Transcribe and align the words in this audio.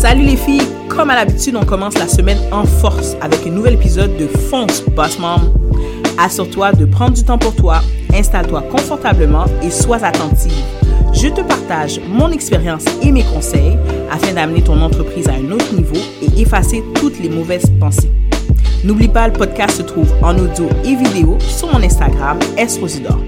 Salut 0.00 0.24
les 0.24 0.38
filles, 0.38 0.66
comme 0.88 1.10
à 1.10 1.14
l'habitude, 1.14 1.56
on 1.56 1.64
commence 1.66 1.98
la 1.98 2.08
semaine 2.08 2.38
en 2.52 2.64
force 2.64 3.16
avec 3.20 3.46
un 3.46 3.50
nouvel 3.50 3.74
épisode 3.74 4.16
de 4.16 4.26
Fonce 4.26 4.82
Boss 4.96 5.18
Mom. 5.18 5.52
Assure-toi 6.16 6.72
de 6.72 6.86
prendre 6.86 7.12
du 7.12 7.22
temps 7.22 7.36
pour 7.36 7.54
toi, 7.54 7.82
installe-toi 8.14 8.62
confortablement 8.70 9.44
et 9.62 9.68
sois 9.68 10.02
attentive. 10.02 10.54
Je 11.12 11.28
te 11.28 11.42
partage 11.42 12.00
mon 12.08 12.30
expérience 12.30 12.86
et 13.02 13.12
mes 13.12 13.24
conseils 13.24 13.76
afin 14.10 14.32
d'amener 14.32 14.62
ton 14.62 14.80
entreprise 14.80 15.28
à 15.28 15.32
un 15.32 15.50
autre 15.50 15.74
niveau 15.74 16.00
et 16.22 16.40
effacer 16.40 16.82
toutes 16.94 17.20
les 17.20 17.28
mauvaises 17.28 17.70
pensées. 17.78 18.10
N'oublie 18.82 19.08
pas, 19.08 19.28
le 19.28 19.34
podcast 19.34 19.76
se 19.76 19.82
trouve 19.82 20.10
en 20.22 20.34
audio 20.38 20.66
et 20.82 20.96
vidéo 20.96 21.36
sur 21.40 21.70
mon 21.70 21.82
Instagram, 21.82 22.38
Esrosidor. 22.56 23.20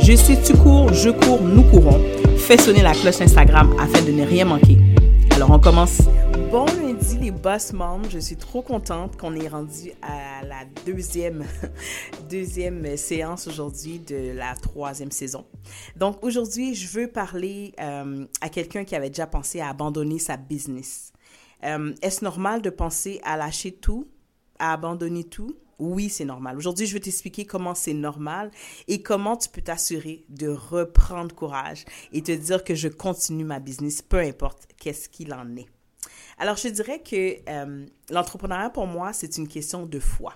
Je 0.00 0.16
sais, 0.16 0.38
tu 0.42 0.54
cours, 0.54 0.90
je 0.94 1.10
cours, 1.10 1.42
nous 1.42 1.64
courons. 1.64 2.00
Fais 2.38 2.56
sonner 2.56 2.80
la 2.80 2.92
cloche 2.92 3.20
Instagram 3.20 3.74
afin 3.78 4.02
de 4.06 4.12
ne 4.12 4.24
rien 4.24 4.46
manquer. 4.46 4.78
Alors, 5.38 5.52
on 5.52 5.60
commence. 5.60 6.00
Bon 6.50 6.66
lundi, 6.66 7.16
les 7.16 7.30
boss 7.30 7.72
moms. 7.72 8.10
Je 8.10 8.18
suis 8.18 8.34
trop 8.34 8.60
contente 8.60 9.16
qu'on 9.16 9.36
ait 9.36 9.46
rendu 9.46 9.92
à 10.02 10.44
la 10.44 10.64
deuxième, 10.84 11.44
deuxième 12.28 12.96
séance 12.96 13.46
aujourd'hui 13.46 14.00
de 14.00 14.32
la 14.32 14.56
troisième 14.56 15.12
saison. 15.12 15.46
Donc, 15.94 16.24
aujourd'hui, 16.24 16.74
je 16.74 16.88
veux 16.88 17.06
parler 17.06 17.72
euh, 17.78 18.26
à 18.40 18.48
quelqu'un 18.48 18.82
qui 18.82 18.96
avait 18.96 19.10
déjà 19.10 19.28
pensé 19.28 19.60
à 19.60 19.68
abandonner 19.68 20.18
sa 20.18 20.36
business. 20.36 21.12
Euh, 21.62 21.94
Est-ce 22.02 22.24
normal 22.24 22.60
de 22.60 22.70
penser 22.70 23.20
à 23.22 23.36
lâcher 23.36 23.70
tout, 23.70 24.08
à 24.58 24.72
abandonner 24.72 25.24
tout? 25.24 25.56
Oui, 25.78 26.08
c'est 26.08 26.24
normal. 26.24 26.56
Aujourd'hui, 26.56 26.86
je 26.86 26.94
vais 26.94 27.00
t'expliquer 27.00 27.46
comment 27.46 27.74
c'est 27.74 27.94
normal 27.94 28.50
et 28.88 29.00
comment 29.00 29.36
tu 29.36 29.48
peux 29.48 29.62
t'assurer 29.62 30.24
de 30.28 30.48
reprendre 30.48 31.34
courage 31.34 31.84
et 32.12 32.22
te 32.22 32.32
dire 32.32 32.64
que 32.64 32.74
je 32.74 32.88
continue 32.88 33.44
ma 33.44 33.60
business, 33.60 34.02
peu 34.02 34.18
importe 34.18 34.66
qu'est-ce 34.76 35.08
qu'il 35.08 35.32
en 35.32 35.56
est. 35.56 35.68
Alors, 36.38 36.56
je 36.56 36.68
dirais 36.68 37.00
que 37.00 37.36
euh, 37.48 37.86
l'entrepreneuriat, 38.10 38.70
pour 38.70 38.86
moi, 38.86 39.12
c'est 39.12 39.38
une 39.38 39.48
question 39.48 39.86
de 39.86 40.00
foi. 40.00 40.34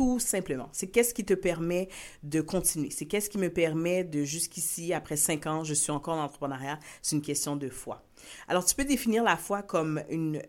Tout 0.00 0.18
simplement. 0.18 0.70
C'est 0.72 0.86
qu'est-ce 0.86 1.12
qui 1.12 1.26
te 1.26 1.34
permet 1.34 1.90
de 2.22 2.40
continuer? 2.40 2.88
C'est 2.88 3.04
qu'est-ce 3.04 3.28
qui 3.28 3.36
me 3.36 3.50
permet 3.50 4.02
de 4.02 4.24
jusqu'ici, 4.24 4.94
après 4.94 5.18
cinq 5.18 5.46
ans, 5.46 5.62
je 5.62 5.74
suis 5.74 5.92
encore 5.92 6.14
en 6.14 6.24
entrepreneuriat? 6.24 6.78
C'est 7.02 7.16
une 7.16 7.20
question 7.20 7.54
de 7.54 7.68
foi. 7.68 8.02
Alors, 8.48 8.64
tu 8.64 8.74
peux 8.74 8.86
définir 8.86 9.22
la 9.22 9.36
foi 9.36 9.62
comme 9.62 10.02
une, 10.08 10.40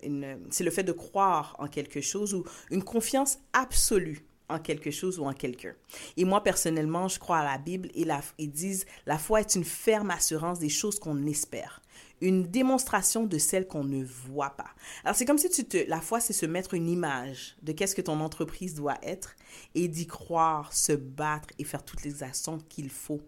c'est 0.51 0.63
le 0.63 0.71
fait 0.71 0.83
de 0.83 0.93
croire 0.93 1.57
en 1.59 1.67
quelque 1.67 1.99
chose 1.99 2.33
ou 2.33 2.45
une 2.69 2.81
confiance 2.81 3.39
absolue 3.51 4.25
en 4.47 4.59
quelque 4.59 4.89
chose 4.89 5.19
ou 5.19 5.25
en 5.25 5.33
quelqu'un. 5.33 5.73
Et 6.15 6.23
moi, 6.23 6.41
personnellement, 6.43 7.09
je 7.09 7.19
crois 7.19 7.39
à 7.39 7.43
la 7.43 7.57
Bible 7.57 7.89
et 7.93 8.05
ils 8.37 8.51
disent 8.51 8.85
la 9.05 9.17
foi 9.17 9.41
est 9.41 9.55
une 9.55 9.65
ferme 9.65 10.11
assurance 10.11 10.59
des 10.59 10.69
choses 10.69 10.97
qu'on 10.97 11.25
espère, 11.25 11.80
une 12.21 12.43
démonstration 12.43 13.25
de 13.25 13.37
celles 13.37 13.67
qu'on 13.67 13.83
ne 13.83 14.03
voit 14.03 14.51
pas. 14.51 14.69
Alors, 15.03 15.15
c'est 15.15 15.25
comme 15.25 15.37
si 15.37 15.49
tu 15.49 15.65
te, 15.65 15.77
la 15.89 16.01
foi, 16.01 16.19
c'est 16.19 16.33
se 16.33 16.45
mettre 16.45 16.73
une 16.73 16.87
image 16.87 17.57
de 17.61 17.71
qu'est-ce 17.71 17.95
que 17.95 18.01
ton 18.01 18.19
entreprise 18.19 18.75
doit 18.75 18.97
être 19.01 19.35
et 19.75 19.87
d'y 19.87 20.07
croire, 20.07 20.71
se 20.73 20.93
battre 20.93 21.49
et 21.59 21.63
faire 21.63 21.83
toutes 21.83 22.03
les 22.03 22.23
actions 22.23 22.59
qu'il 22.69 22.89
faut. 22.89 23.21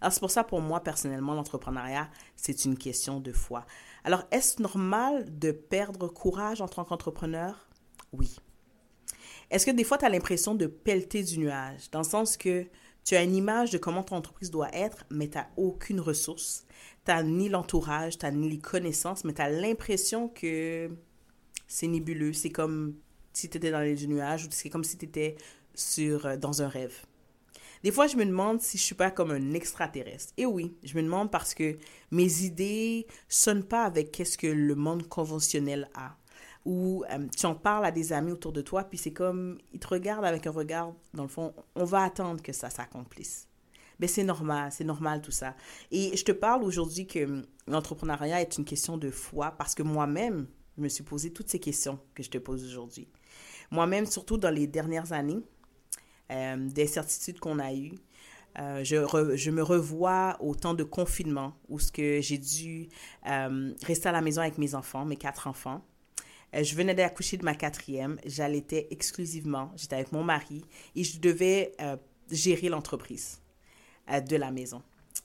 Alors, 0.00 0.12
c'est 0.12 0.20
pour 0.20 0.30
ça, 0.30 0.44
pour 0.44 0.60
moi, 0.60 0.80
personnellement, 0.80 1.34
l'entrepreneuriat, 1.34 2.10
c'est 2.36 2.64
une 2.64 2.76
question 2.76 3.20
de 3.20 3.32
foi. 3.32 3.64
Alors, 4.04 4.24
est-ce 4.30 4.60
normal 4.60 5.26
de 5.38 5.52
perdre 5.52 6.08
courage 6.08 6.60
en 6.60 6.68
tant 6.68 6.84
qu'entrepreneur? 6.84 7.68
Oui. 8.12 8.36
Est-ce 9.50 9.66
que 9.66 9.70
des 9.70 9.84
fois, 9.84 9.98
tu 9.98 10.04
as 10.04 10.08
l'impression 10.08 10.54
de 10.54 10.66
pelleter 10.66 11.22
du 11.22 11.38
nuage, 11.38 11.90
dans 11.90 12.00
le 12.00 12.04
sens 12.04 12.36
que 12.36 12.66
tu 13.04 13.16
as 13.16 13.22
une 13.22 13.34
image 13.34 13.70
de 13.70 13.78
comment 13.78 14.02
ton 14.02 14.16
entreprise 14.16 14.50
doit 14.50 14.72
être, 14.74 15.04
mais 15.10 15.28
tu 15.28 15.38
n'as 15.38 15.48
aucune 15.56 16.00
ressource. 16.00 16.66
Tu 17.04 17.10
n'as 17.10 17.22
ni 17.22 17.48
l'entourage, 17.48 18.18
tu 18.18 18.26
n'as 18.26 18.32
ni 18.32 18.48
les 18.48 18.58
connaissances, 18.58 19.24
mais 19.24 19.32
tu 19.32 19.42
as 19.42 19.50
l'impression 19.50 20.28
que 20.28 20.90
c'est 21.66 21.86
nébuleux. 21.86 22.32
C'est 22.32 22.50
comme 22.50 22.94
si 23.32 23.48
tu 23.48 23.56
étais 23.56 23.70
dans 23.70 23.80
les 23.80 24.06
nuages 24.06 24.46
ou 24.46 24.48
c'est 24.50 24.70
comme 24.70 24.84
si 24.84 24.98
tu 24.98 25.06
étais 25.06 25.36
sur, 25.74 26.26
euh, 26.26 26.36
dans 26.36 26.62
un 26.62 26.68
rêve. 26.68 27.04
Des 27.82 27.92
fois, 27.92 28.06
je 28.06 28.16
me 28.16 28.26
demande 28.26 28.60
si 28.60 28.76
je 28.76 28.82
suis 28.82 28.94
pas 28.94 29.10
comme 29.10 29.30
un 29.30 29.54
extraterrestre. 29.54 30.34
Et 30.36 30.44
oui, 30.44 30.76
je 30.82 30.94
me 30.96 31.02
demande 31.02 31.30
parce 31.30 31.54
que 31.54 31.78
mes 32.10 32.42
idées 32.42 33.06
sonnent 33.28 33.64
pas 33.64 33.84
avec 33.84 34.12
qu'est-ce 34.12 34.36
que 34.36 34.46
le 34.46 34.74
monde 34.74 35.08
conventionnel 35.08 35.88
a 35.94 36.16
où 36.64 37.04
euh, 37.10 37.26
tu 37.36 37.46
en 37.46 37.54
parles 37.54 37.86
à 37.86 37.90
des 37.90 38.12
amis 38.12 38.32
autour 38.32 38.52
de 38.52 38.60
toi, 38.60 38.84
puis 38.84 38.98
c'est 38.98 39.12
comme, 39.12 39.58
ils 39.72 39.80
te 39.80 39.88
regardent 39.88 40.24
avec 40.24 40.46
un 40.46 40.50
regard, 40.50 40.92
dans 41.14 41.22
le 41.22 41.28
fond, 41.28 41.54
on 41.74 41.84
va 41.84 42.02
attendre 42.02 42.42
que 42.42 42.52
ça 42.52 42.70
s'accomplisse. 42.70 43.48
Mais 44.00 44.06
c'est 44.06 44.24
normal, 44.24 44.72
c'est 44.72 44.84
normal 44.84 45.22
tout 45.22 45.30
ça. 45.30 45.54
Et 45.90 46.16
je 46.16 46.24
te 46.24 46.32
parle 46.32 46.64
aujourd'hui 46.64 47.06
que 47.06 47.24
hum, 47.24 47.44
l'entrepreneuriat 47.66 48.40
est 48.40 48.58
une 48.58 48.64
question 48.64 48.96
de 48.98 49.10
foi 49.10 49.52
parce 49.52 49.74
que 49.74 49.82
moi-même, 49.82 50.46
je 50.76 50.82
me 50.82 50.88
suis 50.88 51.04
posé 51.04 51.32
toutes 51.32 51.48
ces 51.48 51.60
questions 51.60 51.98
que 52.14 52.22
je 52.22 52.30
te 52.30 52.38
pose 52.38 52.64
aujourd'hui. 52.64 53.08
Moi-même, 53.70 54.06
surtout 54.06 54.38
dans 54.38 54.50
les 54.50 54.66
dernières 54.66 55.12
années, 55.12 55.42
euh, 56.32 56.68
des 56.68 56.86
certitudes 56.86 57.38
qu'on 57.38 57.58
a 57.58 57.72
eues, 57.72 57.94
euh, 58.58 58.82
je, 58.82 59.50
me 59.50 59.62
revois 59.62 60.36
au 60.40 60.56
temps 60.56 60.74
de 60.74 60.82
confinement 60.82 61.54
où 61.68 61.78
ce 61.78 61.92
que 61.92 62.20
j'ai 62.20 62.38
dû 62.38 62.88
rester 63.84 64.08
à 64.08 64.12
la 64.12 64.20
maison 64.20 64.40
avec 64.40 64.58
mes 64.58 64.74
enfants, 64.74 65.04
mes 65.04 65.16
quatre 65.16 65.46
enfants. 65.46 65.84
Euh, 66.54 66.62
je 66.62 66.74
venais 66.74 66.94
d'accoucher 66.94 67.36
de 67.36 67.44
ma 67.44 67.54
quatrième. 67.54 68.18
J'allaitais 68.24 68.88
exclusivement. 68.90 69.72
J'étais 69.76 69.96
avec 69.96 70.12
mon 70.12 70.24
mari 70.24 70.64
et 70.96 71.04
je 71.04 71.20
devais 71.20 71.72
euh, 71.80 71.96
gérer 72.30 72.68
l'entreprise 72.68 73.40
de 74.18 74.36
la 74.36 74.50
maison. 74.50 74.82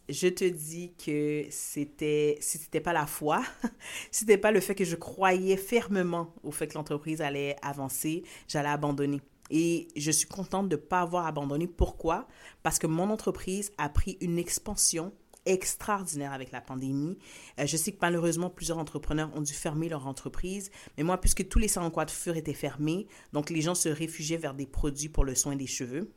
Je 0.07 0.27
te 0.27 0.45
dis 0.45 0.93
que 1.03 1.45
c'était, 1.49 2.37
si 2.39 2.59
c'était 2.59 2.81
pas 2.81 2.93
la 2.93 3.07
foi, 3.07 3.41
si 4.11 4.19
c'était 4.19 4.37
pas 4.37 4.51
le 4.51 4.59
fait 4.59 4.75
que 4.75 4.85
je 4.85 4.95
croyais 4.95 5.57
fermement 5.57 6.33
au 6.43 6.51
fait 6.51 6.67
que 6.67 6.75
l'entreprise 6.75 7.21
allait 7.21 7.55
avancer, 7.63 8.23
j'allais 8.47 8.69
abandonner. 8.69 9.21
Et 9.49 9.87
je 9.95 10.11
suis 10.11 10.27
contente 10.27 10.69
de 10.69 10.75
ne 10.75 10.81
pas 10.81 11.01
avoir 11.01 11.25
abandonné. 11.25 11.67
Pourquoi? 11.67 12.27
Parce 12.63 12.79
que 12.79 12.87
mon 12.87 13.09
entreprise 13.09 13.71
a 13.77 13.89
pris 13.89 14.17
une 14.21 14.37
expansion 14.37 15.11
extraordinaire 15.45 16.33
avec 16.33 16.51
la 16.51 16.61
pandémie. 16.61 17.17
Euh, 17.59 17.65
je 17.65 17.77
sais 17.77 17.91
que 17.91 17.99
malheureusement, 18.01 18.49
plusieurs 18.49 18.77
entrepreneurs 18.77 19.31
ont 19.35 19.41
dû 19.41 19.53
fermer 19.53 19.89
leur 19.89 20.07
entreprise, 20.07 20.71
mais 20.97 21.03
moi, 21.03 21.19
puisque 21.19 21.47
tous 21.47 21.59
les 21.59 21.67
salons 21.67 21.89
de 21.89 21.93
coiffure 21.93 22.35
étaient 22.35 22.53
fermés, 22.53 23.07
donc 23.33 23.49
les 23.49 23.61
gens 23.61 23.75
se 23.75 23.89
réfugiaient 23.89 24.37
vers 24.37 24.53
des 24.53 24.65
produits 24.65 25.09
pour 25.09 25.23
le 25.23 25.35
soin 25.35 25.55
des 25.55 25.67
cheveux. 25.67 26.11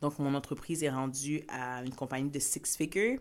Donc, 0.00 0.18
mon 0.18 0.34
entreprise 0.34 0.82
est 0.82 0.90
rendue 0.90 1.42
à 1.48 1.82
une 1.84 1.94
compagnie 1.94 2.30
de 2.30 2.38
six 2.38 2.76
figures 2.76 3.18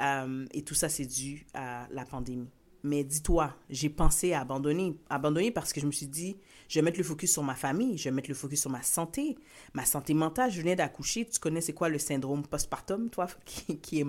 euh, 0.00 0.46
et 0.52 0.62
tout 0.62 0.74
ça, 0.74 0.88
c'est 0.88 1.06
dû 1.06 1.46
à 1.54 1.86
la 1.90 2.04
pandémie. 2.04 2.48
Mais 2.84 3.04
dis-toi, 3.04 3.54
j'ai 3.70 3.88
pensé 3.88 4.32
à 4.32 4.40
abandonner. 4.40 4.96
Abandonner 5.08 5.52
parce 5.52 5.72
que 5.72 5.80
je 5.80 5.86
me 5.86 5.92
suis 5.92 6.08
dit, 6.08 6.36
je 6.68 6.78
vais 6.78 6.82
mettre 6.82 6.98
le 6.98 7.04
focus 7.04 7.32
sur 7.32 7.44
ma 7.44 7.54
famille, 7.54 7.96
je 7.96 8.04
vais 8.04 8.10
mettre 8.10 8.28
le 8.28 8.34
focus 8.34 8.62
sur 8.62 8.70
ma 8.70 8.82
santé, 8.82 9.36
ma 9.72 9.84
santé 9.84 10.14
mentale. 10.14 10.50
Je 10.50 10.60
venais 10.60 10.74
d'accoucher. 10.74 11.26
Tu 11.26 11.38
connais 11.38 11.60
c'est 11.60 11.74
quoi 11.74 11.88
le 11.88 11.98
syndrome 11.98 12.44
postpartum, 12.44 13.08
toi, 13.10 13.28
qui, 13.44 13.78
qui 13.78 14.00
est. 14.00 14.06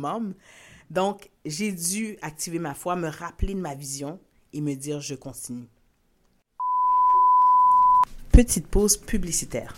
Donc, 0.90 1.30
j'ai 1.46 1.72
dû 1.72 2.18
activer 2.22 2.60
ma 2.60 2.74
foi, 2.74 2.96
me 2.96 3.08
rappeler 3.08 3.54
de 3.54 3.60
ma 3.60 3.76
vision 3.76 4.20
et 4.54 4.62
me 4.62 4.74
dire, 4.74 5.02
je 5.02 5.16
continue. 5.16 5.68
Petite 8.34 8.66
pause 8.66 8.98
publicitaire. 8.98 9.76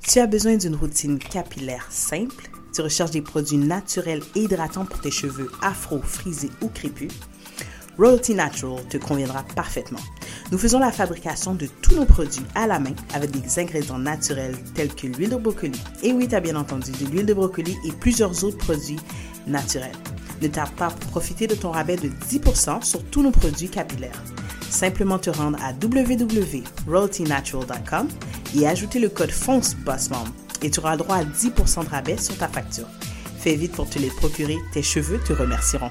Tu 0.00 0.20
as 0.20 0.26
besoin 0.26 0.56
d'une 0.56 0.74
routine 0.74 1.18
capillaire 1.18 1.86
simple. 1.90 2.50
Tu 2.74 2.80
recherches 2.80 3.10
des 3.10 3.20
produits 3.20 3.58
naturels 3.58 4.22
et 4.34 4.44
hydratants 4.44 4.86
pour 4.86 5.02
tes 5.02 5.10
cheveux 5.10 5.50
afro, 5.60 6.00
frisés 6.00 6.48
ou 6.62 6.68
crépus. 6.68 7.12
Royalty 7.98 8.34
Natural 8.34 8.82
te 8.88 8.96
conviendra 8.96 9.44
parfaitement. 9.54 10.00
Nous 10.50 10.56
faisons 10.56 10.78
la 10.78 10.92
fabrication 10.92 11.54
de 11.54 11.66
tous 11.82 11.94
nos 11.94 12.06
produits 12.06 12.46
à 12.54 12.66
la 12.66 12.78
main 12.78 12.94
avec 13.12 13.32
des 13.32 13.58
ingrédients 13.58 13.98
naturels 13.98 14.56
tels 14.74 14.94
que 14.94 15.06
l'huile 15.06 15.28
de 15.28 15.36
brocoli. 15.36 15.78
Et 16.02 16.14
oui, 16.14 16.26
tu 16.26 16.34
as 16.34 16.40
bien 16.40 16.56
entendu, 16.56 16.92
de 16.92 17.04
l'huile 17.04 17.26
de 17.26 17.34
brocoli 17.34 17.76
et 17.84 17.92
plusieurs 17.92 18.44
autres 18.44 18.56
produits 18.56 18.98
naturels. 19.46 19.92
Ne 20.40 20.48
tarde 20.48 20.72
pas 20.72 20.88
pour 20.88 21.10
profiter 21.10 21.46
de 21.46 21.54
ton 21.54 21.70
rabais 21.70 21.96
de 21.96 22.08
10% 22.08 22.82
sur 22.82 23.04
tous 23.04 23.22
nos 23.22 23.30
produits 23.30 23.68
capillaires. 23.68 24.22
Simplement 24.70 25.18
te 25.18 25.28
rendre 25.30 25.58
à 25.62 25.72
www.royaltynatural.com 25.72 28.08
et 28.56 28.68
ajouter 28.68 29.00
le 29.00 29.08
code 29.08 29.32
FONCE 29.32 29.74
et 30.62 30.70
tu 30.70 30.80
auras 30.80 30.96
droit 30.96 31.16
à 31.16 31.24
10% 31.24 31.84
de 31.84 31.88
rabais 31.88 32.16
sur 32.16 32.38
ta 32.38 32.46
facture. 32.48 32.86
Fais 33.38 33.56
vite 33.56 33.72
pour 33.72 33.90
te 33.90 33.98
les 33.98 34.10
procurer, 34.10 34.58
tes 34.72 34.82
cheveux 34.82 35.18
te 35.18 35.32
remercieront. 35.32 35.90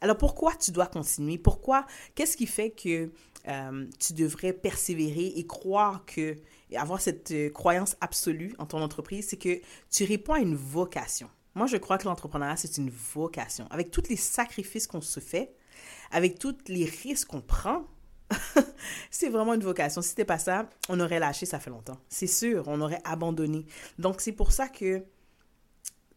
Alors 0.00 0.16
pourquoi 0.16 0.54
tu 0.54 0.70
dois 0.70 0.86
continuer? 0.86 1.36
Pourquoi? 1.36 1.84
Qu'est-ce 2.14 2.36
qui 2.36 2.46
fait 2.46 2.70
que 2.70 3.10
euh, 3.48 3.86
tu 3.98 4.12
devrais 4.12 4.52
persévérer 4.52 5.32
et 5.36 5.44
croire 5.46 6.04
que, 6.06 6.36
avoir 6.76 7.00
cette 7.00 7.32
euh, 7.32 7.50
croyance 7.50 7.96
absolue 8.00 8.54
en 8.58 8.66
ton 8.66 8.80
entreprise, 8.82 9.26
c'est 9.28 9.36
que 9.36 9.60
tu 9.90 10.04
réponds 10.04 10.34
à 10.34 10.38
une 10.38 10.54
vocation. 10.54 11.28
Moi, 11.54 11.66
je 11.66 11.76
crois 11.76 11.98
que 11.98 12.04
l'entrepreneuriat, 12.04 12.56
c'est 12.56 12.78
une 12.78 12.90
vocation. 12.90 13.66
Avec 13.70 13.90
tous 13.90 14.04
les 14.08 14.16
sacrifices 14.16 14.86
qu'on 14.86 15.00
se 15.00 15.20
fait, 15.20 15.52
avec 16.10 16.38
tous 16.38 16.56
les 16.68 16.84
risques 16.84 17.28
qu'on 17.28 17.40
prend, 17.40 17.84
c'est 19.10 19.28
vraiment 19.28 19.54
une 19.54 19.62
vocation. 19.62 20.02
Si 20.02 20.10
c'était 20.10 20.24
pas 20.24 20.38
ça, 20.38 20.68
on 20.88 21.00
aurait 21.00 21.18
lâché 21.18 21.46
ça 21.46 21.58
fait 21.58 21.70
longtemps. 21.70 21.98
C'est 22.08 22.26
sûr, 22.26 22.64
on 22.66 22.80
aurait 22.80 23.02
abandonné. 23.04 23.66
Donc, 23.98 24.20
c'est 24.20 24.32
pour 24.32 24.52
ça 24.52 24.68
que 24.68 25.02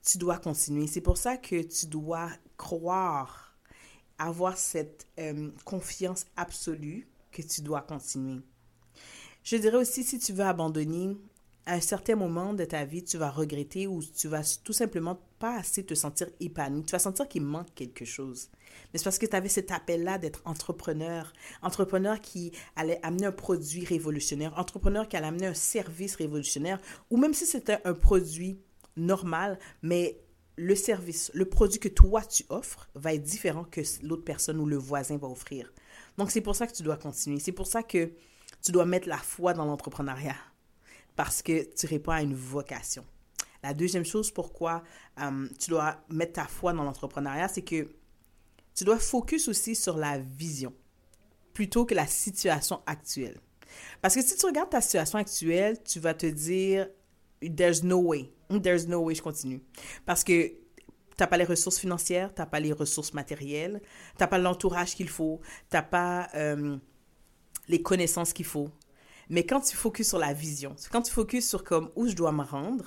tu 0.05 0.17
dois 0.17 0.37
continuer. 0.37 0.87
C'est 0.87 1.01
pour 1.01 1.17
ça 1.17 1.37
que 1.37 1.61
tu 1.61 1.87
dois 1.87 2.29
croire 2.57 3.55
avoir 4.17 4.57
cette 4.57 5.07
euh, 5.19 5.49
confiance 5.65 6.25
absolue 6.37 7.07
que 7.31 7.41
tu 7.41 7.61
dois 7.61 7.81
continuer. 7.81 8.41
Je 9.43 9.57
dirais 9.57 9.77
aussi, 9.77 10.03
si 10.03 10.19
tu 10.19 10.33
veux 10.33 10.45
abandonner, 10.45 11.17
à 11.65 11.75
un 11.75 11.79
certain 11.81 12.15
moment 12.15 12.53
de 12.53 12.65
ta 12.65 12.83
vie, 12.83 13.03
tu 13.03 13.17
vas 13.17 13.29
regretter 13.29 13.87
ou 13.87 14.01
tu 14.03 14.27
vas 14.27 14.41
tout 14.63 14.73
simplement 14.73 15.19
pas 15.39 15.57
assez 15.57 15.85
te 15.85 15.93
sentir 15.93 16.27
épanoui. 16.39 16.83
Tu 16.83 16.91
vas 16.91 16.99
sentir 16.99 17.27
qu'il 17.27 17.43
manque 17.43 17.73
quelque 17.73 18.05
chose. 18.05 18.49
Mais 18.91 18.99
c'est 18.99 19.05
parce 19.05 19.17
que 19.17 19.25
tu 19.25 19.35
avais 19.35 19.49
cet 19.49 19.71
appel-là 19.71 20.17
d'être 20.17 20.41
entrepreneur. 20.45 21.31
Entrepreneur 21.61 22.19
qui 22.19 22.51
allait 22.75 22.99
amener 23.03 23.27
un 23.27 23.31
produit 23.31 23.85
révolutionnaire. 23.85 24.57
Entrepreneur 24.57 25.07
qui 25.07 25.15
allait 25.15 25.27
amener 25.27 25.47
un 25.47 25.53
service 25.53 26.15
révolutionnaire. 26.15 26.79
Ou 27.09 27.17
même 27.17 27.33
si 27.33 27.45
c'était 27.45 27.79
un 27.85 27.93
produit 27.93 28.59
normal, 28.97 29.57
mais 29.81 30.19
le 30.55 30.75
service, 30.75 31.31
le 31.33 31.45
produit 31.45 31.79
que 31.79 31.87
toi 31.87 32.21
tu 32.21 32.45
offres 32.49 32.89
va 32.93 33.13
être 33.13 33.23
différent 33.23 33.63
que 33.63 33.81
l'autre 34.03 34.23
personne 34.23 34.59
ou 34.59 34.65
le 34.65 34.77
voisin 34.77 35.17
va 35.17 35.27
offrir. 35.27 35.73
Donc 36.17 36.29
c'est 36.29 36.41
pour 36.41 36.55
ça 36.55 36.67
que 36.67 36.73
tu 36.73 36.83
dois 36.83 36.97
continuer. 36.97 37.39
C'est 37.39 37.51
pour 37.53 37.67
ça 37.67 37.81
que 37.83 38.11
tu 38.61 38.71
dois 38.71 38.85
mettre 38.85 39.07
la 39.07 39.17
foi 39.17 39.53
dans 39.53 39.65
l'entrepreneuriat 39.65 40.35
parce 41.15 41.41
que 41.41 41.73
tu 41.75 41.85
réponds 41.85 42.11
à 42.11 42.21
une 42.21 42.35
vocation. 42.35 43.05
La 43.63 43.73
deuxième 43.73 44.05
chose 44.05 44.31
pourquoi 44.31 44.83
euh, 45.21 45.47
tu 45.59 45.69
dois 45.69 45.97
mettre 46.09 46.33
ta 46.33 46.45
foi 46.45 46.73
dans 46.73 46.83
l'entrepreneuriat, 46.83 47.47
c'est 47.47 47.61
que 47.61 47.89
tu 48.75 48.83
dois 48.83 48.99
focus 48.99 49.47
aussi 49.47 49.75
sur 49.75 49.97
la 49.97 50.17
vision 50.17 50.73
plutôt 51.53 51.85
que 51.85 51.93
la 51.93 52.07
situation 52.07 52.81
actuelle. 52.85 53.39
Parce 54.01 54.15
que 54.15 54.21
si 54.21 54.35
tu 54.35 54.45
regardes 54.45 54.69
ta 54.69 54.81
situation 54.81 55.17
actuelle, 55.17 55.81
tu 55.83 55.99
vas 55.99 56.13
te 56.13 56.25
dire, 56.25 56.87
there's 57.55 57.83
no 57.83 57.99
way. 57.99 58.31
There's 58.49 58.87
no 58.87 58.99
way, 59.01 59.15
je 59.15 59.21
continue. 59.21 59.61
Parce 60.05 60.23
que 60.23 60.47
tu 60.47 60.55
n'as 61.19 61.27
pas 61.27 61.37
les 61.37 61.45
ressources 61.45 61.79
financières, 61.79 62.33
tu 62.33 62.41
n'as 62.41 62.47
pas 62.47 62.59
les 62.59 62.73
ressources 62.73 63.13
matérielles, 63.13 63.81
tu 64.17 64.21
n'as 64.21 64.27
pas 64.27 64.37
l'entourage 64.37 64.95
qu'il 64.95 65.09
faut, 65.09 65.39
tu 65.69 65.77
n'as 65.77 65.83
pas 65.83 66.29
euh, 66.35 66.77
les 67.67 67.81
connaissances 67.81 68.33
qu'il 68.33 68.45
faut. 68.45 68.69
Mais 69.33 69.47
quand 69.47 69.61
tu 69.61 69.75
focuses 69.75 70.09
sur 70.09 70.19
la 70.19 70.31
vision, 70.31 70.75
quand 70.91 71.01
tu 71.01 71.11
focuses 71.11 71.49
sur 71.49 71.63
comme 71.63 71.89
où 71.95 72.07
je 72.07 72.13
dois 72.13 72.31
me 72.31 72.43
rendre, 72.43 72.85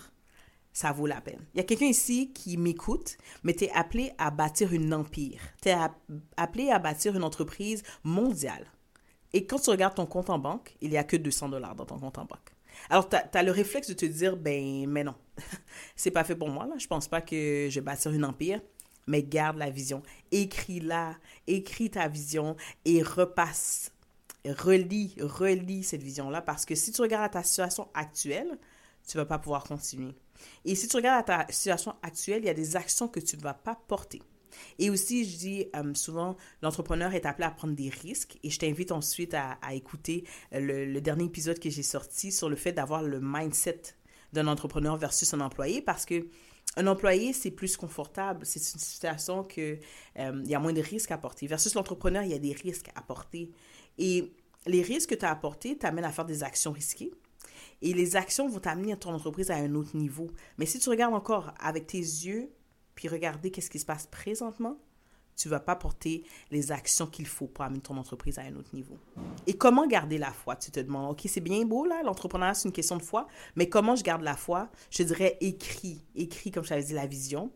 ça 0.72 0.92
vaut 0.92 1.08
la 1.08 1.20
peine. 1.20 1.44
Il 1.52 1.56
y 1.56 1.60
a 1.60 1.64
quelqu'un 1.64 1.86
ici 1.86 2.32
qui 2.32 2.56
m'écoute, 2.56 3.18
mais 3.42 3.52
tu 3.52 3.64
es 3.64 3.70
appelé 3.72 4.12
à 4.16 4.30
bâtir 4.30 4.72
une 4.72 4.94
empire. 4.94 5.40
Tu 5.60 5.70
es 5.70 5.76
appelé 6.36 6.70
à 6.70 6.78
bâtir 6.78 7.16
une 7.16 7.24
entreprise 7.24 7.82
mondiale. 8.04 8.70
Et 9.32 9.44
quand 9.44 9.58
tu 9.58 9.70
regardes 9.70 9.96
ton 9.96 10.06
compte 10.06 10.30
en 10.30 10.38
banque, 10.38 10.76
il 10.80 10.90
n'y 10.90 10.98
a 10.98 11.02
que 11.02 11.16
200 11.16 11.48
dollars 11.48 11.74
dans 11.74 11.84
ton 11.84 11.98
compte 11.98 12.18
en 12.18 12.26
banque. 12.26 12.52
Alors, 12.90 13.08
tu 13.08 13.16
as, 13.16 13.42
le 13.42 13.50
réflexe 13.50 13.88
de 13.88 13.94
te 13.94 14.06
dire, 14.06 14.36
ben, 14.36 14.88
mais 14.88 15.02
non, 15.02 15.16
c'est 15.96 16.12
pas 16.12 16.22
fait 16.22 16.36
pour 16.36 16.48
moi, 16.48 16.64
là. 16.66 16.76
Je 16.78 16.86
pense 16.86 17.08
pas 17.08 17.22
que 17.22 17.66
je 17.68 17.74
vais 17.74 17.84
bâtir 17.84 18.12
une 18.12 18.24
empire, 18.24 18.60
mais 19.08 19.24
garde 19.24 19.56
la 19.56 19.70
vision. 19.70 20.00
Écris-la, 20.30 21.16
écris 21.48 21.90
ta 21.90 22.06
vision 22.06 22.54
et 22.84 23.02
repasse 23.02 23.90
relis, 24.52 25.14
relis 25.20 25.84
cette 25.84 26.02
vision-là 26.02 26.42
parce 26.42 26.64
que 26.64 26.74
si 26.74 26.92
tu 26.92 27.00
regardes 27.00 27.24
à 27.24 27.28
ta 27.28 27.42
situation 27.42 27.88
actuelle, 27.94 28.58
tu 29.06 29.16
ne 29.16 29.22
vas 29.22 29.26
pas 29.26 29.38
pouvoir 29.38 29.64
continuer. 29.64 30.14
Et 30.64 30.74
si 30.74 30.88
tu 30.88 30.96
regardes 30.96 31.28
à 31.28 31.44
ta 31.44 31.52
situation 31.52 31.94
actuelle, 32.02 32.42
il 32.42 32.46
y 32.46 32.50
a 32.50 32.54
des 32.54 32.76
actions 32.76 33.08
que 33.08 33.20
tu 33.20 33.36
ne 33.36 33.42
vas 33.42 33.54
pas 33.54 33.80
porter. 33.86 34.22
Et 34.78 34.90
aussi, 34.90 35.24
je 35.28 35.36
dis 35.36 35.66
euh, 35.74 35.94
souvent, 35.94 36.36
l'entrepreneur 36.62 37.14
est 37.14 37.26
appelé 37.26 37.46
à 37.46 37.50
prendre 37.50 37.74
des 37.74 37.90
risques 37.90 38.38
et 38.42 38.50
je 38.50 38.58
t'invite 38.58 38.90
ensuite 38.90 39.34
à, 39.34 39.58
écouter 39.72 40.24
le, 40.52 40.86
le, 40.86 41.00
dernier 41.00 41.24
épisode 41.24 41.58
que 41.58 41.68
j'ai 41.68 41.82
sorti 41.82 42.32
sur 42.32 42.48
le 42.48 42.56
fait 42.56 42.72
d'avoir 42.72 43.02
le 43.02 43.20
mindset 43.20 43.82
d'un 44.32 44.46
entrepreneur 44.46 44.96
versus 44.96 45.32
un 45.34 45.40
employé 45.40 45.82
parce 45.82 46.06
que 46.06 46.26
un 46.76 46.86
employé, 46.86 47.32
c'est 47.32 47.50
plus 47.50 47.76
confortable. 47.76 48.44
C'est 48.44 48.60
une 48.60 48.80
situation 48.80 49.44
que 49.44 49.78
euh, 50.18 50.40
il 50.44 50.50
y 50.50 50.54
a 50.54 50.58
moins 50.58 50.74
de 50.74 50.82
risques 50.82 51.10
à 51.10 51.16
porter. 51.16 51.46
Versus 51.46 51.74
l'entrepreneur, 51.74 52.22
il 52.22 52.30
y 52.30 52.34
a 52.34 52.38
des 52.38 52.52
risques 52.52 52.90
à 52.94 53.00
porter. 53.00 53.50
Et 53.98 54.32
les 54.66 54.82
risques 54.82 55.10
que 55.10 55.14
tu 55.14 55.24
as 55.24 55.30
apportés 55.30 55.76
t'amènent 55.76 56.04
à 56.04 56.12
faire 56.12 56.24
des 56.24 56.42
actions 56.42 56.72
risquées. 56.72 57.12
Et 57.82 57.92
les 57.92 58.16
actions 58.16 58.48
vont 58.48 58.58
t'amener 58.58 58.96
ton 58.96 59.12
entreprise 59.12 59.50
à 59.50 59.56
un 59.56 59.74
autre 59.74 59.96
niveau. 59.96 60.30
Mais 60.58 60.66
si 60.66 60.78
tu 60.78 60.88
regardes 60.88 61.14
encore 61.14 61.52
avec 61.60 61.86
tes 61.86 61.98
yeux, 61.98 62.50
puis 62.94 63.08
regarder 63.08 63.50
qu'est-ce 63.50 63.70
qui 63.70 63.78
se 63.78 63.84
passe 63.84 64.06
présentement, 64.06 64.78
tu 65.36 65.48
vas 65.48 65.60
pas 65.60 65.76
porter 65.76 66.24
les 66.50 66.72
actions 66.72 67.06
qu'il 67.06 67.26
faut 67.26 67.46
pour 67.46 67.64
amener 67.64 67.80
ton 67.80 67.96
entreprise 67.96 68.38
à 68.38 68.42
un 68.42 68.56
autre 68.56 68.74
niveau. 68.74 68.96
Et 69.46 69.56
comment 69.56 69.86
garder 69.86 70.18
la 70.18 70.32
foi? 70.32 70.56
Tu 70.56 70.70
te 70.70 70.80
demandes, 70.80 71.10
OK, 71.10 71.20
c'est 71.26 71.40
bien 71.40 71.64
beau, 71.64 71.84
là, 71.84 72.02
l'entrepreneuriat, 72.02 72.54
c'est 72.54 72.68
une 72.68 72.72
question 72.72 72.96
de 72.96 73.02
foi, 73.02 73.26
mais 73.54 73.68
comment 73.68 73.94
je 73.94 74.02
garde 74.02 74.22
la 74.22 74.34
foi? 74.34 74.70
Je 74.90 75.02
dirais 75.02 75.36
écrit, 75.40 76.02
écrit, 76.14 76.50
comme 76.50 76.64
je 76.64 76.70
t'avais 76.70 76.84
dit, 76.84 76.94
la 76.94 77.06
vision. 77.06 77.52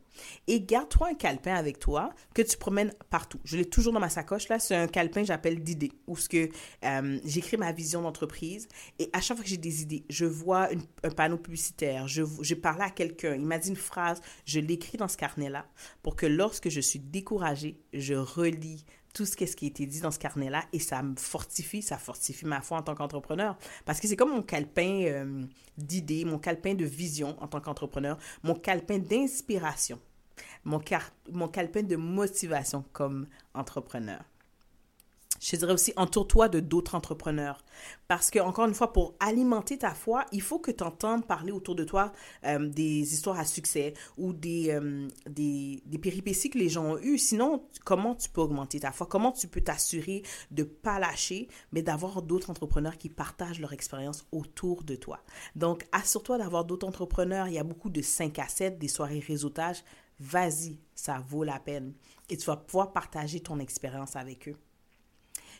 Et 0.46 0.60
garde-toi 0.60 1.08
un 1.08 1.14
calepin 1.14 1.54
avec 1.54 1.78
toi 1.78 2.10
que 2.34 2.42
tu 2.42 2.56
promènes 2.56 2.92
partout. 3.10 3.40
Je 3.44 3.56
l'ai 3.56 3.64
toujours 3.64 3.92
dans 3.92 4.00
ma 4.00 4.08
sacoche, 4.08 4.48
là. 4.48 4.58
C'est 4.58 4.76
un 4.76 4.86
calepin, 4.86 5.24
j'appelle 5.24 5.62
d'idées, 5.62 5.92
où 6.06 6.16
ce 6.16 6.28
que 6.28 6.48
euh, 6.84 7.18
j'écris 7.24 7.56
ma 7.56 7.72
vision 7.72 8.02
d'entreprise. 8.02 8.68
Et 8.98 9.10
à 9.12 9.20
chaque 9.20 9.36
fois 9.36 9.44
que 9.44 9.50
j'ai 9.50 9.56
des 9.56 9.82
idées, 9.82 10.04
je 10.08 10.24
vois 10.24 10.68
un 11.04 11.10
panneau 11.10 11.38
publicitaire, 11.38 12.08
je, 12.08 12.22
je 12.40 12.54
parle 12.54 12.82
à 12.82 12.90
quelqu'un, 12.90 13.34
il 13.34 13.46
m'a 13.46 13.58
dit 13.58 13.68
une 13.68 13.76
phrase, 13.76 14.20
je 14.44 14.60
l'écris 14.60 14.98
dans 14.98 15.08
ce 15.08 15.16
carnet-là 15.16 15.66
pour 16.02 16.16
que 16.16 16.26
lorsque 16.26 16.68
je 16.68 16.80
suis 16.80 16.98
découragée, 16.98 17.80
je 17.92 18.14
relis 18.14 18.84
tout 19.12 19.26
ce, 19.26 19.36
qui 19.36 19.64
a 19.64 19.68
été 19.68 19.86
dit 19.86 20.00
dans 20.00 20.10
ce 20.10 20.18
carnet-là 20.18 20.64
et 20.72 20.78
ça 20.78 21.02
me 21.02 21.16
fortifie, 21.16 21.82
ça 21.82 21.98
fortifie 21.98 22.46
ma 22.46 22.60
foi 22.60 22.78
en 22.78 22.82
tant 22.82 22.94
qu'entrepreneur. 22.94 23.56
Parce 23.84 24.00
que 24.00 24.08
c'est 24.08 24.16
comme 24.16 24.30
mon 24.30 24.42
calepin 24.42 25.02
euh, 25.06 25.44
d'idées, 25.76 26.24
mon 26.24 26.38
calepin 26.38 26.74
de 26.74 26.84
vision 26.84 27.36
en 27.42 27.48
tant 27.48 27.60
qu'entrepreneur, 27.60 28.18
mon 28.42 28.54
calepin 28.54 28.98
d'inspiration, 28.98 29.98
mon, 30.64 30.80
mon 31.32 31.48
calepin 31.48 31.82
de 31.82 31.96
motivation 31.96 32.84
comme 32.92 33.26
entrepreneur. 33.54 34.22
Je 35.40 35.56
dirais 35.56 35.72
aussi, 35.72 35.94
entoure-toi 35.96 36.50
de 36.50 36.60
d'autres 36.60 36.94
entrepreneurs. 36.94 37.64
Parce 38.08 38.30
que, 38.30 38.38
encore 38.38 38.66
une 38.66 38.74
fois, 38.74 38.92
pour 38.92 39.14
alimenter 39.20 39.78
ta 39.78 39.94
foi, 39.94 40.26
il 40.32 40.42
faut 40.42 40.58
que 40.58 40.70
tu 40.70 40.84
entendes 40.84 41.26
parler 41.26 41.50
autour 41.50 41.74
de 41.74 41.82
toi 41.82 42.12
euh, 42.44 42.68
des 42.68 43.14
histoires 43.14 43.38
à 43.38 43.46
succès 43.46 43.94
ou 44.18 44.34
des, 44.34 44.70
euh, 44.70 45.08
des, 45.26 45.82
des, 45.86 45.98
péripéties 45.98 46.50
que 46.50 46.58
les 46.58 46.68
gens 46.68 46.84
ont 46.84 46.98
eues. 46.98 47.16
Sinon, 47.16 47.64
comment 47.84 48.14
tu 48.14 48.28
peux 48.28 48.42
augmenter 48.42 48.80
ta 48.80 48.92
foi? 48.92 49.06
Comment 49.06 49.32
tu 49.32 49.48
peux 49.48 49.62
t'assurer 49.62 50.22
de 50.50 50.62
ne 50.62 50.68
pas 50.68 50.98
lâcher, 50.98 51.48
mais 51.72 51.80
d'avoir 51.80 52.20
d'autres 52.20 52.50
entrepreneurs 52.50 52.98
qui 52.98 53.08
partagent 53.08 53.60
leur 53.60 53.72
expérience 53.72 54.26
autour 54.32 54.84
de 54.84 54.94
toi? 54.94 55.20
Donc, 55.56 55.86
assure-toi 55.92 56.36
d'avoir 56.36 56.66
d'autres 56.66 56.86
entrepreneurs. 56.86 57.48
Il 57.48 57.54
y 57.54 57.58
a 57.58 57.64
beaucoup 57.64 57.88
de 57.88 58.02
5 58.02 58.38
à 58.38 58.48
7, 58.48 58.78
des 58.78 58.88
soirées 58.88 59.20
réseautage. 59.20 59.82
Vas-y, 60.18 60.78
ça 60.94 61.24
vaut 61.26 61.44
la 61.44 61.58
peine. 61.58 61.94
Et 62.28 62.36
tu 62.36 62.44
vas 62.44 62.56
pouvoir 62.58 62.92
partager 62.92 63.40
ton 63.40 63.58
expérience 63.58 64.16
avec 64.16 64.48
eux. 64.48 64.56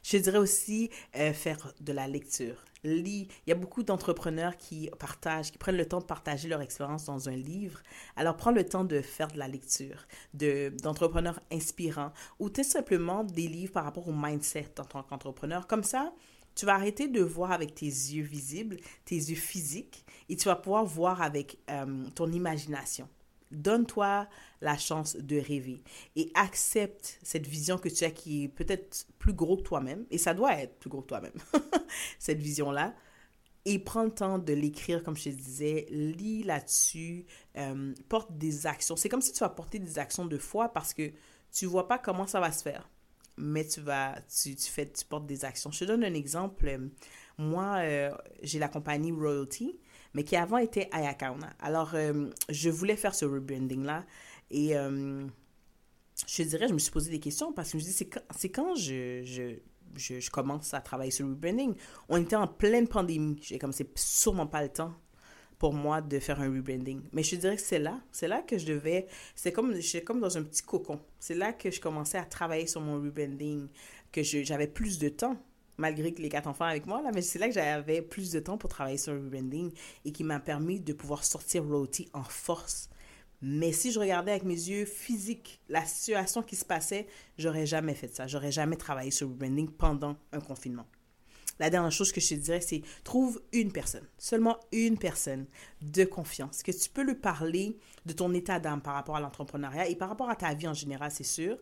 Je 0.02 0.16
dirais 0.16 0.38
aussi 0.38 0.90
euh, 1.16 1.32
faire 1.32 1.72
de 1.80 1.92
la 1.92 2.08
lecture. 2.08 2.64
Lis. 2.82 3.28
Il 3.46 3.50
y 3.50 3.52
a 3.52 3.56
beaucoup 3.56 3.82
d'entrepreneurs 3.82 4.56
qui 4.56 4.90
partagent, 4.98 5.52
qui 5.52 5.58
prennent 5.58 5.76
le 5.76 5.86
temps 5.86 6.00
de 6.00 6.04
partager 6.04 6.48
leur 6.48 6.62
expérience 6.62 7.04
dans 7.04 7.28
un 7.28 7.36
livre. 7.36 7.80
Alors, 8.16 8.36
prends 8.36 8.52
le 8.52 8.64
temps 8.64 8.84
de 8.84 9.02
faire 9.02 9.28
de 9.28 9.38
la 9.38 9.48
lecture, 9.48 10.06
de, 10.32 10.72
d'entrepreneurs 10.82 11.40
inspirants 11.52 12.12
ou 12.38 12.48
tout 12.48 12.64
simplement 12.64 13.24
des 13.24 13.48
livres 13.48 13.72
par 13.72 13.84
rapport 13.84 14.08
au 14.08 14.14
mindset 14.14 14.70
en 14.78 14.84
tant 14.84 15.02
qu'entrepreneur. 15.02 15.66
Comme 15.66 15.84
ça, 15.84 16.12
tu 16.54 16.66
vas 16.66 16.74
arrêter 16.74 17.08
de 17.08 17.20
voir 17.20 17.52
avec 17.52 17.74
tes 17.74 17.86
yeux 17.86 18.24
visibles, 18.24 18.78
tes 19.04 19.16
yeux 19.16 19.36
physiques, 19.36 20.04
et 20.28 20.36
tu 20.36 20.46
vas 20.46 20.56
pouvoir 20.56 20.84
voir 20.84 21.22
avec 21.22 21.58
euh, 21.70 22.04
ton 22.14 22.30
imagination. 22.32 23.08
Donne-toi 23.50 24.28
la 24.60 24.76
chance 24.76 25.16
de 25.16 25.38
rêver 25.38 25.82
et 26.16 26.30
accepte 26.34 27.18
cette 27.22 27.46
vision 27.46 27.78
que 27.78 27.88
tu 27.88 28.04
as 28.04 28.10
qui 28.10 28.44
est 28.44 28.48
peut-être 28.48 29.06
plus 29.18 29.32
gros 29.32 29.56
que 29.56 29.62
toi-même, 29.62 30.06
et 30.10 30.18
ça 30.18 30.34
doit 30.34 30.54
être 30.54 30.78
plus 30.78 30.90
gros 30.90 31.02
que 31.02 31.08
toi-même, 31.08 31.32
cette 32.18 32.40
vision-là. 32.40 32.94
Et 33.66 33.78
prends 33.78 34.04
le 34.04 34.10
temps 34.10 34.38
de 34.38 34.52
l'écrire, 34.54 35.02
comme 35.02 35.16
je 35.16 35.24
te 35.24 35.28
disais, 35.28 35.86
lis 35.90 36.42
là-dessus, 36.44 37.26
euh, 37.58 37.92
porte 38.08 38.36
des 38.38 38.66
actions. 38.66 38.96
C'est 38.96 39.10
comme 39.10 39.20
si 39.20 39.32
tu 39.32 39.40
vas 39.40 39.50
porter 39.50 39.78
des 39.78 39.98
actions 39.98 40.24
de 40.24 40.38
foi 40.38 40.70
parce 40.70 40.94
que 40.94 41.12
tu 41.52 41.66
vois 41.66 41.86
pas 41.86 41.98
comment 41.98 42.26
ça 42.26 42.40
va 42.40 42.52
se 42.52 42.62
faire, 42.62 42.88
mais 43.36 43.66
tu 43.66 43.80
vas, 43.80 44.18
tu, 44.42 44.56
fais, 44.56 44.90
tu 44.90 45.04
portes 45.04 45.26
des 45.26 45.44
actions. 45.44 45.70
Je 45.70 45.80
te 45.80 45.84
donne 45.84 46.04
un 46.04 46.14
exemple. 46.14 46.90
Moi, 47.36 47.76
euh, 47.80 48.10
j'ai 48.42 48.58
la 48.58 48.68
compagnie 48.68 49.12
Royalty 49.12 49.78
mais 50.14 50.24
qui 50.24 50.36
avant 50.36 50.58
était 50.58 50.88
Ayakauna. 50.92 51.50
Alors, 51.60 51.94
euh, 51.94 52.28
je 52.48 52.70
voulais 52.70 52.96
faire 52.96 53.14
ce 53.14 53.24
rebranding-là 53.24 54.04
et 54.50 54.76
euh, 54.76 55.26
je 56.26 56.42
dirais, 56.42 56.68
je 56.68 56.74
me 56.74 56.78
suis 56.78 56.90
posé 56.90 57.10
des 57.10 57.20
questions 57.20 57.52
parce 57.52 57.72
que 57.72 57.78
je 57.78 57.84
me 57.84 57.88
dis, 57.88 57.92
c'est 57.92 58.08
quand, 58.08 58.22
quand 58.52 58.74
je, 58.74 59.22
je, 59.24 60.20
je, 60.20 60.30
commence 60.30 60.74
à 60.74 60.80
travailler 60.80 61.10
sur 61.10 61.26
le 61.26 61.32
rebranding? 61.32 61.74
On 62.08 62.16
était 62.16 62.36
en 62.36 62.46
pleine 62.46 62.88
pandémie. 62.88 63.38
J'ai 63.42 63.58
comme, 63.58 63.72
c'est 63.72 63.96
sûrement 63.98 64.46
pas 64.46 64.62
le 64.62 64.68
temps 64.68 64.94
pour 65.58 65.74
moi 65.74 66.00
de 66.00 66.18
faire 66.18 66.40
un 66.40 66.52
rebranding. 66.52 67.02
Mais 67.12 67.22
je 67.22 67.36
dirais 67.36 67.56
que 67.56 67.62
c'est 67.62 67.78
là, 67.78 68.00
c'est 68.10 68.28
là 68.28 68.42
que 68.42 68.56
je 68.58 68.66
devais, 68.66 69.06
c'est 69.34 69.52
comme, 69.52 69.74
j'étais 69.78 70.02
comme 70.02 70.20
dans 70.20 70.38
un 70.38 70.42
petit 70.42 70.62
cocon. 70.62 70.98
C'est 71.18 71.34
là 71.34 71.52
que 71.52 71.70
je 71.70 71.80
commençais 71.80 72.18
à 72.18 72.24
travailler 72.24 72.66
sur 72.66 72.80
mon 72.80 72.94
rebranding, 72.94 73.68
que 74.10 74.22
j'avais 74.22 74.66
plus 74.66 74.98
de 74.98 75.10
temps 75.10 75.36
malgré 75.80 76.12
que 76.12 76.22
les 76.22 76.28
quatre 76.28 76.46
enfants 76.46 76.66
avec 76.66 76.86
moi, 76.86 77.02
là, 77.02 77.10
mais 77.12 77.22
c'est 77.22 77.38
là 77.38 77.48
que 77.48 77.54
j'avais 77.54 78.02
plus 78.02 78.30
de 78.30 78.38
temps 78.38 78.58
pour 78.58 78.70
travailler 78.70 78.98
sur 78.98 79.12
le 79.12 79.20
rebranding 79.20 79.72
et 80.04 80.12
qui 80.12 80.22
m'a 80.22 80.38
permis 80.38 80.78
de 80.78 80.92
pouvoir 80.92 81.24
sortir 81.24 81.64
Roti 81.64 82.08
en 82.12 82.22
force. 82.22 82.88
Mais 83.42 83.72
si 83.72 83.90
je 83.90 83.98
regardais 83.98 84.32
avec 84.32 84.44
mes 84.44 84.54
yeux 84.54 84.84
physiques 84.84 85.60
la 85.68 85.84
situation 85.86 86.42
qui 86.42 86.56
se 86.56 86.64
passait, 86.64 87.06
j'aurais 87.38 87.64
jamais 87.66 87.94
fait 87.94 88.14
ça. 88.14 88.26
J'aurais 88.26 88.52
jamais 88.52 88.76
travaillé 88.76 89.10
sur 89.10 89.28
le 89.28 89.34
branding 89.34 89.70
pendant 89.70 90.16
un 90.32 90.40
confinement. 90.40 90.86
La 91.58 91.68
dernière 91.68 91.92
chose 91.92 92.12
que 92.12 92.20
je 92.20 92.28
te 92.30 92.34
dirais, 92.34 92.60
c'est 92.60 92.82
trouve 93.04 93.40
une 93.52 93.70
personne, 93.70 94.06
seulement 94.16 94.58
une 94.72 94.98
personne 94.98 95.46
de 95.82 96.04
confiance, 96.04 96.62
que 96.62 96.72
tu 96.72 96.88
peux 96.88 97.02
lui 97.02 97.14
parler 97.14 97.78
de 98.06 98.14
ton 98.14 98.32
état 98.32 98.58
d'âme 98.58 98.80
par 98.80 98.94
rapport 98.94 99.16
à 99.16 99.20
l'entrepreneuriat 99.20 99.88
et 99.88 99.94
par 99.94 100.08
rapport 100.08 100.30
à 100.30 100.36
ta 100.36 100.54
vie 100.54 100.68
en 100.68 100.74
général, 100.74 101.10
c'est 101.10 101.22
sûr. 101.22 101.58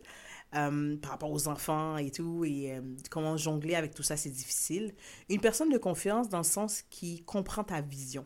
Euh, 0.55 0.97
par 0.97 1.11
rapport 1.11 1.31
aux 1.31 1.47
enfants 1.47 1.97
et 1.97 2.09
tout, 2.09 2.43
et 2.43 2.73
euh, 2.73 2.81
comment 3.11 3.37
jongler 3.37 3.75
avec 3.75 3.93
tout 3.93 4.01
ça, 4.01 4.17
c'est 4.17 4.31
difficile. 4.31 4.95
Une 5.29 5.39
personne 5.39 5.69
de 5.69 5.77
confiance 5.77 6.27
dans 6.27 6.39
le 6.39 6.43
sens 6.43 6.81
qui 6.89 7.21
comprend 7.21 7.63
ta 7.63 7.81
vision 7.81 8.25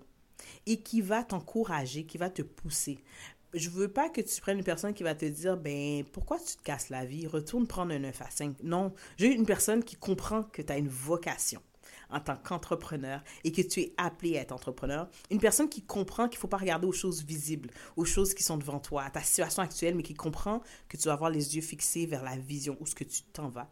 et 0.65 0.79
qui 0.79 1.01
va 1.01 1.25
t'encourager, 1.25 2.05
qui 2.05 2.17
va 2.17 2.29
te 2.29 2.41
pousser 2.41 3.03
je 3.53 3.69
veux 3.69 3.87
pas 3.87 4.09
que 4.09 4.21
tu 4.21 4.41
prennes 4.41 4.57
une 4.57 4.63
personne 4.63 4.93
qui 4.93 5.03
va 5.03 5.15
te 5.15 5.25
dire, 5.25 5.57
ben, 5.57 6.03
pourquoi 6.11 6.39
tu 6.39 6.55
te 6.55 6.63
casses 6.63 6.89
la 6.89 7.05
vie? 7.05 7.27
Retourne 7.27 7.67
prendre 7.67 7.93
un 7.93 7.99
9 7.99 8.21
à 8.21 8.29
5. 8.29 8.63
Non, 8.63 8.93
j'ai 9.17 9.31
une 9.31 9.45
personne 9.45 9.83
qui 9.83 9.95
comprend 9.95 10.43
que 10.43 10.61
tu 10.61 10.73
as 10.73 10.77
une 10.77 10.87
vocation 10.87 11.61
en 12.13 12.19
tant 12.19 12.37
qu'entrepreneur 12.37 13.23
et 13.43 13.51
que 13.51 13.61
tu 13.61 13.81
es 13.81 13.93
appelé 13.97 14.37
à 14.37 14.41
être 14.41 14.51
entrepreneur. 14.51 15.09
Une 15.29 15.39
personne 15.39 15.69
qui 15.69 15.81
comprend 15.81 16.27
qu'il 16.27 16.37
ne 16.37 16.41
faut 16.41 16.47
pas 16.47 16.57
regarder 16.57 16.87
aux 16.87 16.93
choses 16.93 17.23
visibles, 17.23 17.69
aux 17.95 18.05
choses 18.05 18.33
qui 18.33 18.43
sont 18.43 18.57
devant 18.57 18.79
toi, 18.79 19.03
à 19.03 19.09
ta 19.09 19.21
situation 19.21 19.61
actuelle, 19.63 19.95
mais 19.95 20.03
qui 20.03 20.13
comprend 20.13 20.61
que 20.87 20.97
tu 20.97 21.03
dois 21.03 21.13
avoir 21.13 21.29
les 21.29 21.55
yeux 21.55 21.61
fixés 21.61 22.05
vers 22.05 22.23
la 22.23 22.37
vision, 22.37 22.77
où 22.79 22.85
ce 22.85 22.95
que 22.95 23.03
tu 23.03 23.23
t'en 23.23 23.49
vas. 23.49 23.69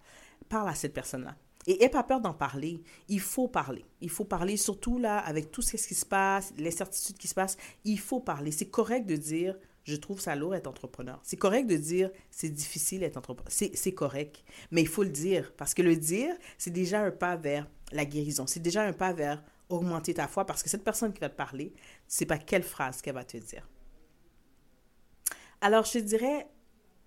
Parle 0.49 0.69
à 0.69 0.75
cette 0.75 0.93
personne-là. 0.93 1.35
Et 1.67 1.77
n'aie 1.77 1.89
pas 1.89 2.03
peur 2.03 2.21
d'en 2.21 2.33
parler. 2.33 2.81
Il 3.07 3.19
faut 3.19 3.47
parler. 3.47 3.85
Il 4.01 4.09
faut 4.09 4.25
parler, 4.25 4.57
surtout 4.57 4.97
là, 4.97 5.19
avec 5.19 5.51
tout 5.51 5.61
ce 5.61 5.77
qui 5.77 5.95
se 5.95 6.05
passe, 6.05 6.53
les 6.57 6.71
certitudes 6.71 7.17
qui 7.17 7.27
se 7.27 7.35
passent. 7.35 7.57
Il 7.83 7.99
faut 7.99 8.19
parler. 8.19 8.51
C'est 8.51 8.69
correct 8.69 9.05
de 9.05 9.15
dire 9.15 9.55
je 9.83 9.95
trouve 9.95 10.19
ça 10.19 10.35
lourd 10.35 10.55
être 10.55 10.67
entrepreneur. 10.67 11.19
C'est 11.23 11.37
correct 11.37 11.67
de 11.67 11.77
dire 11.77 12.11
c'est 12.29 12.49
difficile 12.49 12.99
d'être 12.99 13.17
entrepreneur. 13.17 13.51
C'est 13.51 13.93
correct. 13.93 14.43
Mais 14.69 14.81
il 14.81 14.87
faut 14.87 15.03
le 15.03 15.09
dire. 15.09 15.53
Parce 15.57 15.73
que 15.73 15.81
le 15.81 15.95
dire, 15.95 16.35
c'est 16.57 16.71
déjà 16.71 17.01
un 17.01 17.11
pas 17.11 17.35
vers 17.35 17.67
la 17.91 18.05
guérison. 18.05 18.45
C'est 18.47 18.59
déjà 18.59 18.83
un 18.83 18.93
pas 18.93 19.13
vers 19.13 19.43
augmenter 19.69 20.13
ta 20.13 20.27
foi. 20.27 20.45
Parce 20.45 20.61
que 20.61 20.69
cette 20.69 20.83
personne 20.83 21.13
qui 21.13 21.19
va 21.19 21.29
te 21.29 21.35
parler, 21.35 21.71
tu 21.73 21.81
sais 22.07 22.25
pas 22.25 22.37
quelle 22.37 22.63
phrase 22.63 23.01
qu'elle 23.01 23.15
va 23.15 23.23
te 23.23 23.37
dire. 23.37 23.67
Alors, 25.61 25.85
je 25.85 25.93
te 25.93 25.97
dirais, 25.99 26.47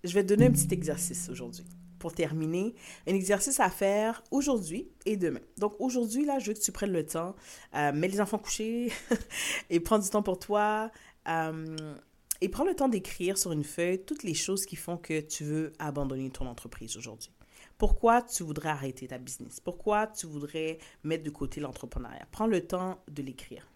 je 0.03 0.13
vais 0.13 0.23
te 0.23 0.29
donner 0.29 0.47
un 0.47 0.51
petit 0.51 0.73
exercice 0.73 1.29
aujourd'hui. 1.29 1.65
Pour 1.99 2.13
terminer, 2.13 2.75
un 3.07 3.13
exercice 3.13 3.59
à 3.59 3.69
faire 3.69 4.21
aujourd'hui 4.29 4.89
et 5.05 5.17
demain. 5.17 5.39
Donc 5.57 5.75
aujourd'hui, 5.79 6.25
là, 6.25 6.39
je 6.39 6.47
veux 6.47 6.53
que 6.53 6.59
tu 6.59 6.71
prennes 6.71 6.91
le 6.91 7.05
temps, 7.05 7.35
euh, 7.73 7.91
mets 7.93 8.09
les 8.09 8.21
enfants 8.21 8.37
couchés 8.37 8.91
et 9.69 9.79
prends 9.79 9.97
du 9.97 10.09
temps 10.09 10.21
pour 10.21 10.37
toi. 10.37 10.91
Euh, 11.27 11.95
et 12.41 12.49
prends 12.49 12.65
le 12.65 12.75
temps 12.75 12.89
d'écrire 12.89 13.37
sur 13.37 13.51
une 13.51 13.63
feuille 13.63 14.03
toutes 14.03 14.23
les 14.23 14.33
choses 14.33 14.65
qui 14.65 14.75
font 14.75 14.97
que 14.97 15.21
tu 15.21 15.43
veux 15.43 15.73
abandonner 15.79 16.29
ton 16.29 16.47
entreprise 16.47 16.97
aujourd'hui. 16.97 17.31
Pourquoi 17.77 18.21
tu 18.21 18.43
voudrais 18.43 18.69
arrêter 18.69 19.07
ta 19.07 19.17
business? 19.17 19.59
Pourquoi 19.59 20.07
tu 20.07 20.27
voudrais 20.27 20.77
mettre 21.03 21.23
de 21.23 21.29
côté 21.29 21.59
l'entrepreneuriat? 21.59 22.27
Prends 22.31 22.47
le 22.47 22.65
temps 22.65 23.03
de 23.09 23.21
l'écrire. 23.21 23.67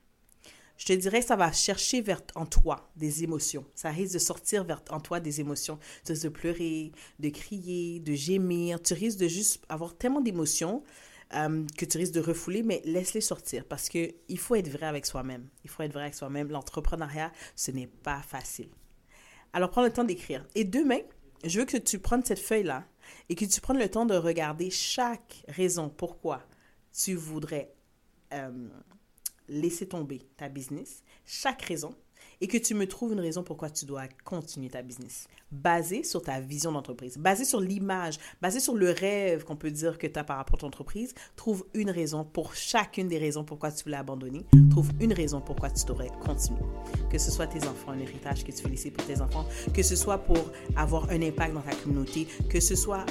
Je 0.77 0.85
te 0.85 0.93
dirais 0.93 1.21
ça 1.21 1.35
va 1.35 1.51
chercher 1.51 2.03
en 2.35 2.45
toi 2.45 2.89
des 2.95 3.23
émotions. 3.23 3.65
Ça 3.75 3.89
risque 3.89 4.13
de 4.13 4.19
sortir 4.19 4.65
en 4.89 5.01
toi 5.01 5.19
des 5.19 5.41
émotions. 5.41 5.77
Tu 6.05 6.13
risques 6.13 6.23
de 6.23 6.29
pleurer, 6.29 6.91
de 7.19 7.29
crier, 7.29 7.99
de 7.99 8.13
gémir. 8.13 8.81
Tu 8.81 8.93
risques 8.93 9.19
de 9.19 9.27
juste 9.27 9.61
avoir 9.67 9.97
tellement 9.97 10.21
d'émotions 10.21 10.81
euh, 11.35 11.65
que 11.77 11.85
tu 11.85 11.97
risques 11.97 12.13
de 12.13 12.21
refouler, 12.21 12.63
mais 12.63 12.81
laisse-les 12.85 13.21
sortir 13.21 13.65
parce 13.65 13.89
qu'il 13.89 14.37
faut 14.37 14.55
être 14.55 14.69
vrai 14.69 14.87
avec 14.87 15.05
soi-même. 15.05 15.47
Il 15.63 15.69
faut 15.69 15.83
être 15.83 15.93
vrai 15.93 16.03
avec 16.03 16.15
soi-même. 16.15 16.49
L'entrepreneuriat, 16.49 17.31
ce 17.55 17.71
n'est 17.71 17.87
pas 17.87 18.21
facile. 18.21 18.69
Alors, 19.53 19.69
prends 19.69 19.83
le 19.83 19.91
temps 19.91 20.03
d'écrire. 20.03 20.45
Et 20.55 20.63
demain, 20.63 20.99
je 21.43 21.59
veux 21.59 21.65
que 21.65 21.77
tu 21.77 21.99
prennes 21.99 22.23
cette 22.23 22.39
feuille-là 22.39 22.85
et 23.29 23.35
que 23.35 23.45
tu 23.45 23.61
prennes 23.61 23.79
le 23.79 23.89
temps 23.89 24.05
de 24.05 24.15
regarder 24.15 24.69
chaque 24.69 25.43
raison 25.47 25.89
pourquoi 25.89 26.43
tu 26.91 27.15
voudrais 27.15 27.73
euh, 28.33 28.69
laisser 29.47 29.87
tomber 29.87 30.21
ta 30.37 30.49
business, 30.49 31.03
chaque 31.25 31.61
raison, 31.63 31.95
et 32.41 32.47
que 32.47 32.57
tu 32.57 32.73
me 32.73 32.87
trouves 32.87 33.13
une 33.13 33.19
raison 33.19 33.43
pourquoi 33.43 33.69
tu 33.69 33.85
dois 33.85 34.03
continuer 34.23 34.69
ta 34.69 34.81
business. 34.81 35.27
Basé 35.51 36.03
sur 36.03 36.21
ta 36.21 36.39
vision 36.39 36.71
d'entreprise, 36.71 37.17
basé 37.17 37.43
sur 37.43 37.59
l'image, 37.59 38.17
basé 38.41 38.59
sur 38.59 38.75
le 38.75 38.91
rêve 38.91 39.43
qu'on 39.43 39.55
peut 39.55 39.71
dire 39.71 39.97
que 39.97 40.07
tu 40.07 40.19
as 40.19 40.23
par 40.23 40.37
rapport 40.37 40.55
à 40.55 40.59
ton 40.59 40.67
entreprise, 40.67 41.13
trouve 41.35 41.65
une 41.73 41.89
raison 41.89 42.23
pour 42.23 42.55
chacune 42.55 43.07
des 43.07 43.17
raisons 43.17 43.43
pourquoi 43.43 43.71
tu 43.71 43.83
voulais 43.83 43.97
abandonner. 43.97 44.45
Trouve 44.69 44.91
une 44.99 45.13
raison 45.13 45.41
pourquoi 45.41 45.69
tu 45.69 45.85
devrais 45.85 46.11
continuer. 46.23 46.61
Que 47.11 47.17
ce 47.17 47.31
soit 47.31 47.47
tes 47.47 47.67
enfants, 47.67 47.91
un 47.91 47.99
héritage 47.99 48.43
que 48.43 48.51
tu 48.51 48.63
veux 48.63 48.69
laisser 48.69 48.91
pour 48.91 49.05
tes 49.05 49.21
enfants, 49.21 49.45
que 49.73 49.83
ce 49.83 49.95
soit 49.95 50.19
pour 50.19 50.51
avoir 50.75 51.09
un 51.09 51.21
impact 51.21 51.53
dans 51.53 51.61
ta 51.61 51.75
communauté, 51.75 52.27
que 52.49 52.59
ce 52.59 52.75
soit 52.75 53.05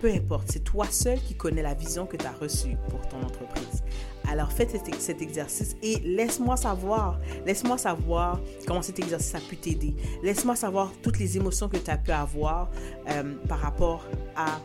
peu 0.00 0.10
importe, 0.12 0.50
c'est 0.52 0.64
toi 0.64 0.86
seul 0.90 1.20
qui 1.20 1.34
connais 1.34 1.62
la 1.62 1.74
vision 1.74 2.06
que 2.06 2.16
tu 2.16 2.26
as 2.26 2.32
reçue 2.32 2.76
pour 2.88 3.00
ton 3.08 3.20
entreprise. 3.22 3.82
Alors 4.30 4.52
faites 4.52 4.70
cet, 4.98 5.22
exercice 5.22 5.74
et 5.82 6.00
laisse-moi 6.00 6.56
savoir, 6.56 7.18
laisse-moi 7.46 7.78
savoir 7.78 8.40
comment 8.66 8.82
cet 8.82 8.98
exercice 8.98 9.34
a 9.34 9.40
pu 9.40 9.56
t'aider. 9.56 9.94
Laisse-moi 10.22 10.54
savoir 10.54 10.92
toutes 11.02 11.18
les 11.18 11.38
émotions 11.38 11.68
que 11.68 11.78
tu 11.78 11.90
as 11.90 11.96
pu 11.96 12.10
avoir 12.10 12.70
euh, 13.08 13.34
par 13.48 13.60
rapport 13.60 14.04
à 14.36 14.60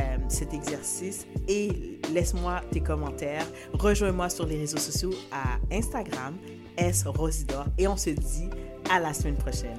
euh, 0.00 0.16
cet 0.28 0.54
exercice 0.54 1.26
et 1.46 2.00
laisse-moi 2.12 2.62
tes 2.70 2.80
commentaires. 2.80 3.46
Rejoins-moi 3.74 4.30
sur 4.30 4.46
les 4.46 4.56
réseaux 4.56 4.78
sociaux 4.78 5.12
à 5.30 5.58
Instagram, 5.74 6.34
S 6.78 7.04
et 7.76 7.86
on 7.86 7.96
se 7.98 8.10
dit 8.10 8.48
à 8.90 8.98
la 8.98 9.12
semaine 9.12 9.36
prochaine. 9.36 9.78